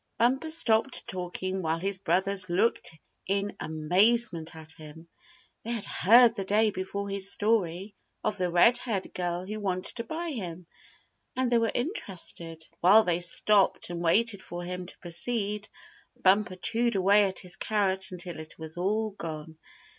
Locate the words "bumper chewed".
16.23-16.95